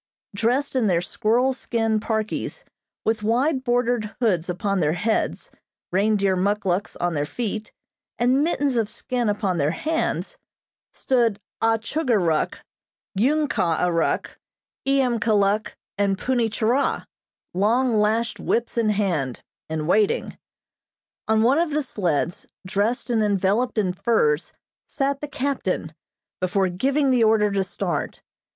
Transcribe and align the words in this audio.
Dressed 0.33 0.75
in 0.75 0.87
their 0.87 1.03
squirrel 1.03 1.53
skin 1.53 1.99
parkies, 1.99 2.65
with 3.05 3.21
wide 3.21 3.63
bordered 3.63 4.15
hoods 4.19 4.49
upon 4.49 4.79
their 4.79 4.93
heads, 4.93 5.51
reindeer 5.91 6.35
muckluks 6.35 6.95
on 6.95 7.13
their 7.13 7.23
feet 7.27 7.71
and 8.17 8.43
mittens 8.43 8.77
of 8.77 8.89
skin 8.89 9.29
upon 9.29 9.57
their 9.59 9.69
hands, 9.69 10.39
stood 10.91 11.39
Ah 11.61 11.77
Chugor 11.77 12.19
Ruk, 12.19 12.57
Ung 13.15 13.47
Kah 13.47 13.77
Ah 13.79 13.89
Ruk, 13.89 14.39
Iamkiluk 14.87 15.73
and 15.99 16.17
Punni 16.17 16.49
Churah, 16.49 17.05
long 17.53 17.93
lashed 17.93 18.39
whips 18.39 18.79
in 18.79 18.89
hand, 18.89 19.43
and 19.69 19.87
waiting. 19.87 20.35
On 21.27 21.43
one 21.43 21.59
of 21.59 21.69
the 21.69 21.83
sleds, 21.83 22.47
dressed 22.65 23.11
and 23.11 23.21
enveloped 23.23 23.77
in 23.77 23.93
furs, 23.93 24.51
sat 24.87 25.21
the 25.21 25.27
captain, 25.27 25.93
before 26.39 26.69
giving 26.69 27.11
the 27.11 27.23
order 27.23 27.51
to 27.51 27.63
start. 27.63 28.23